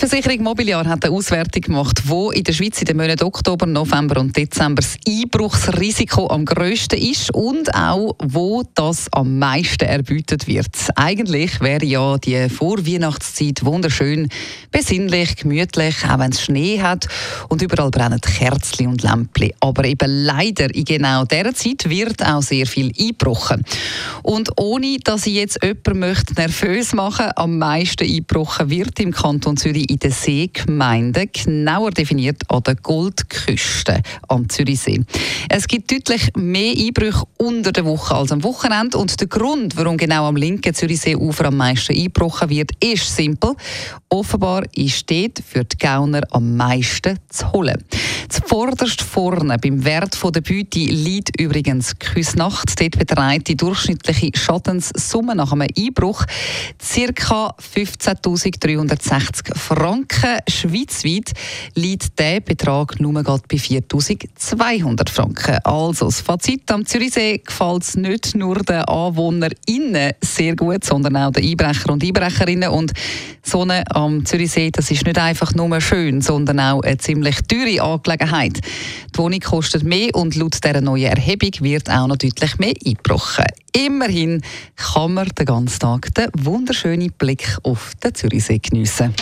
[0.00, 3.66] die Versicherung Mobiliar hat eine Auswertung gemacht, wo in der Schweiz in den Monaten Oktober,
[3.66, 10.46] November und Dezember das Einbruchsrisiko am grössten ist und auch, wo das am meisten erbietet
[10.46, 10.68] wird.
[10.94, 14.28] Eigentlich wäre ja die Vorweihnachtszeit wunderschön,
[14.70, 17.08] besinnlich, gemütlich, auch wenn es Schnee hat
[17.48, 19.50] und überall brennen Kerzen und Lämpchen.
[19.58, 23.64] Aber eben leider in genau dieser Zeit wird auch sehr viel eingebrochen.
[24.22, 29.56] Und ohne, dass ich jetzt jemanden möchte nervös machen am meisten eingebrochen wird im Kanton
[29.56, 35.02] Zürich in den Seegemeinden, genauer definiert an der Goldküste am Zürichsee.
[35.48, 39.96] Es gibt deutlich mehr Einbrüche unter der Woche als am Wochenende und der Grund, warum
[39.96, 43.54] genau am linken Zürichseeufer am meisten eingebrochen wird, ist simpel.
[44.08, 47.84] Offenbar ist dort für die Gauner am meisten zu holen.
[48.28, 52.78] Zuvorderst vorne beim Wert der Beute liegt übrigens Küsnacht.
[52.78, 57.54] Dort beträgt die durchschnittliche Schadenssumme nach einem Einbruch ca.
[57.74, 60.40] 15.360 Franken.
[60.46, 61.32] Schweizweit
[61.74, 65.58] liegt der Betrag nur bei 4.200 Franken.
[65.64, 71.32] Also das Fazit am Zürichsee gefällt es nicht nur den AnwohnerInnen sehr gut, sondern auch
[71.32, 72.68] den Einbrecher und Einbrecherinnen.
[72.68, 72.92] Und
[73.42, 77.82] so eine am Zürichsee, das ist nicht einfach nur schön, sondern auch eine ziemlich teure
[77.82, 78.17] Angelegenheit.
[78.20, 83.46] Die Wohnung kostet mehr und laut dieser neuen Erhebung wird auch noch deutlich mehr eingebrochen.
[83.74, 84.42] Immerhin
[84.76, 89.14] kann man den ganzen Tag den wunderschönen Blick auf den Zürichsee geniessen.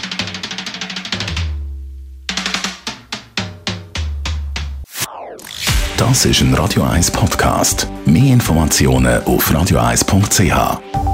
[5.97, 7.89] Das ist ein Radio 1 Podcast.
[8.05, 11.06] Mehr Informationen auf radio1.ch.